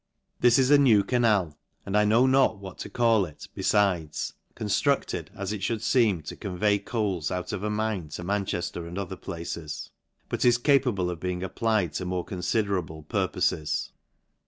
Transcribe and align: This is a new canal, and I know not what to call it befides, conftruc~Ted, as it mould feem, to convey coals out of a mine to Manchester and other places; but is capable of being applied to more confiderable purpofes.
This 0.39 0.57
is 0.57 0.71
a 0.71 0.79
new 0.79 1.03
canal, 1.03 1.59
and 1.85 1.95
I 1.95 2.05
know 2.05 2.25
not 2.25 2.57
what 2.57 2.79
to 2.79 2.89
call 2.89 3.23
it 3.23 3.47
befides, 3.55 4.33
conftruc~Ted, 4.55 5.29
as 5.35 5.53
it 5.53 5.69
mould 5.69 5.81
feem, 5.81 6.25
to 6.25 6.35
convey 6.35 6.79
coals 6.79 7.29
out 7.29 7.53
of 7.53 7.61
a 7.61 7.69
mine 7.69 8.09
to 8.09 8.23
Manchester 8.23 8.87
and 8.87 8.97
other 8.97 9.15
places; 9.15 9.91
but 10.27 10.43
is 10.43 10.57
capable 10.57 11.11
of 11.11 11.19
being 11.19 11.43
applied 11.43 11.93
to 11.93 12.05
more 12.05 12.25
confiderable 12.25 13.05
purpofes. 13.09 13.91